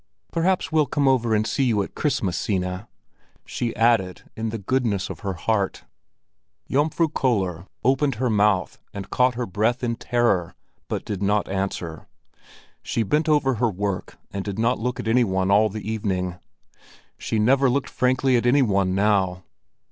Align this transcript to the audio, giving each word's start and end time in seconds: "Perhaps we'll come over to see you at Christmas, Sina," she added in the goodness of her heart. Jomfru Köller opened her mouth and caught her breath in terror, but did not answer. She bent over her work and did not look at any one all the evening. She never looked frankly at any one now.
"Perhaps 0.31 0.71
we'll 0.71 0.87
come 0.87 1.07
over 1.07 1.37
to 1.39 1.47
see 1.47 1.65
you 1.65 1.83
at 1.83 1.93
Christmas, 1.93 2.35
Sina," 2.35 2.87
she 3.45 3.75
added 3.75 4.23
in 4.35 4.49
the 4.49 4.57
goodness 4.57 5.11
of 5.11 5.19
her 5.19 5.33
heart. 5.35 5.83
Jomfru 6.67 7.07
Köller 7.11 7.67
opened 7.83 8.15
her 8.15 8.27
mouth 8.27 8.79
and 8.95 9.11
caught 9.11 9.35
her 9.35 9.45
breath 9.45 9.83
in 9.83 9.95
terror, 9.95 10.55
but 10.87 11.05
did 11.05 11.21
not 11.21 11.47
answer. 11.49 12.07
She 12.81 13.03
bent 13.03 13.29
over 13.29 13.53
her 13.61 13.69
work 13.69 14.17
and 14.31 14.43
did 14.43 14.57
not 14.57 14.79
look 14.79 14.99
at 14.99 15.07
any 15.07 15.23
one 15.23 15.51
all 15.51 15.69
the 15.69 15.87
evening. 15.87 16.37
She 17.19 17.37
never 17.37 17.69
looked 17.69 17.89
frankly 17.91 18.35
at 18.37 18.47
any 18.47 18.63
one 18.63 18.95
now. 18.95 19.43